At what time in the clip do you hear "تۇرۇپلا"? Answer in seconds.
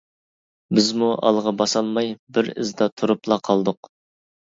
3.03-3.39